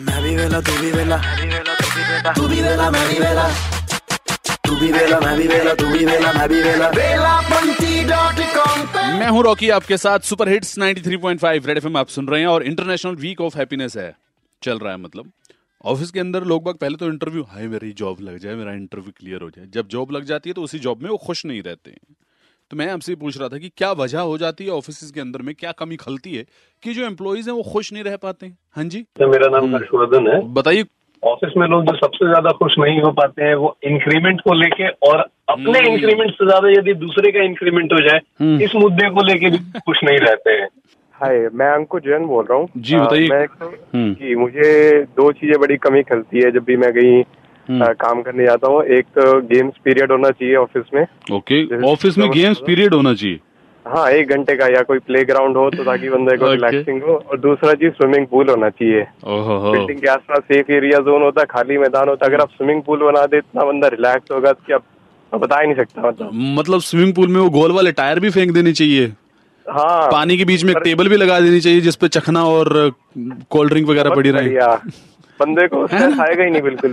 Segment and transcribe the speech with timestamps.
[0.00, 1.16] मैं भी वेला तू भी वेला
[2.34, 2.90] तू भी वेला
[6.32, 6.90] मैं भी वेला
[9.18, 12.62] मैं हूँ रॉकी, आपके साथ सुपर हिट्स 93.5 रेड एफएम आप सुन रहे हैं और
[12.62, 14.16] इंटरनेशनल वीक ऑफ़ हैप्पीनेस है।
[14.62, 15.32] चल रहा है मतलब।
[15.84, 19.12] ऑफ़िस के अंदर लोग बाग पहले तो इंटरव्यू हाय मेरी जॉब लग जाए, मेरा इंटरव्यू
[19.18, 21.62] क्लियर हो जाए। जब जॉब लग जाती है तो उसी जॉब में वो खुश नहीं
[21.62, 22.09] रहते। हैं
[22.70, 25.42] तो मैं आपसे पूछ रहा था कि क्या वजह हो जाती है ऑफ़िस के अंदर
[25.42, 26.44] में क्या कमी खलती है
[26.82, 29.74] कि जो एम्प्लॉयज़ हैं वो खुश नहीं रह पाते हैं हाँ जी तो मेरा नाम
[29.74, 30.84] हर्षवर्धन है बताइए
[31.22, 34.88] ऑफ़िस में लोग जो सबसे ज़्यादा खुश नहीं हो पाते हैं वो इंक्रीमेंट को लेके
[35.08, 39.10] और अपने हम्म। इंक्रीमेंट से ज़्यादा यदि दूसरे का इंक्रीमेंट हो जाए हम्म। इस मुद्दे
[39.10, 40.68] को लेके भी खुश नहीं रहते हैं
[41.14, 43.44] हाय मैं अंकुश जैन बोल रहा हूँ जी, बताइए। मैं
[43.94, 47.22] हम्म। जी मुझे दो चीज़ें बड़ी कमी खलती है जब भी मैं कहीं
[47.70, 51.04] हम्म। अ, काम करने जाता हूँ। एक तो गेम्स पीरियड होना चाहिए ऑफ़िस में।
[51.36, 53.38] ओके ऑफ़िस में गेम्स पीरियड होना चाहिए?
[53.86, 56.54] हाँ एक घंटे का या कोई प्ले ग्राउंड हो तो ताकि बंदे को Okay.
[56.54, 61.22] रिलैक्सिंग हो। और दूसरा चीज़ स्विमिंग पूल होना चाहिए। बिल्डिंग के आसपास एक एरिया जोन
[61.22, 64.32] होता है खाली मैदान होता। है अगर आप स्विमिंग पूल बना दे इतना बंदा रिलैक्स
[64.32, 64.82] होगा कि आप
[65.32, 68.52] बता ही नहीं सकता मतलब। मतलब स्विमिंग पूल में वो गोल वाले टायर भी फेंक
[68.52, 69.12] देने चाहिए?
[69.66, 72.90] हाँ पानी के बीच में एक टेबल भी लगा देनी चाहिए जिसपे चखना और
[73.50, 74.48] कोल्ड ड्रिंक वगैरह पड़ी रहे।
[75.40, 75.84] बंदे को
[76.22, 76.88] आएगा ही नहीं बिल्कुल